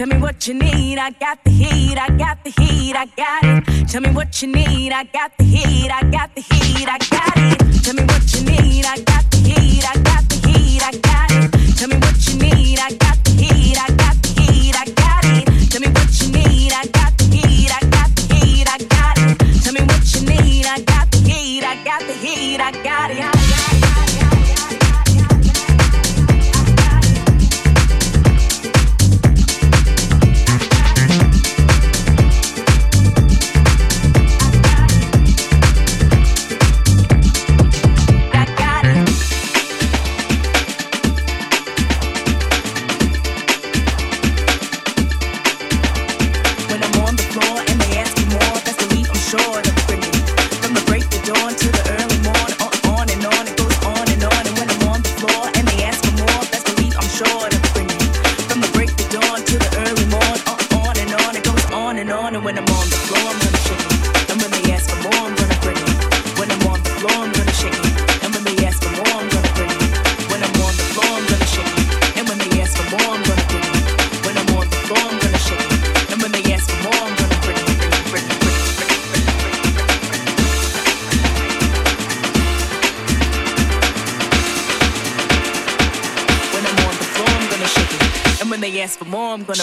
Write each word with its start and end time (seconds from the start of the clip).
Tell 0.00 0.08
me 0.08 0.16
what 0.16 0.48
you 0.48 0.54
need, 0.54 0.96
I 0.96 1.10
got 1.10 1.44
the 1.44 1.50
heat, 1.50 1.98
I 1.98 2.08
got 2.16 2.42
the 2.42 2.48
heat, 2.48 2.96
I 2.96 3.04
got 3.04 3.44
it. 3.44 3.86
Tell 3.86 4.00
me 4.00 4.08
what 4.12 4.40
you 4.40 4.48
need, 4.48 4.92
I 4.92 5.04
got 5.04 5.36
the 5.36 5.44
heat, 5.44 5.90
I 5.90 6.02
got 6.10 6.34
the 6.34 6.40
heat, 6.40 6.88
I 6.88 6.96
got 7.10 7.36
it. 7.36 7.84
Tell 7.84 7.94
me 7.94 8.04
what 8.04 8.32
you 8.32 8.44
need, 8.46 8.86
I 8.86 8.98
got 9.02 9.19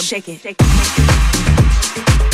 shake 0.02 0.28
it. 0.28 0.40
Shake 0.40 0.56
it. 0.60 2.27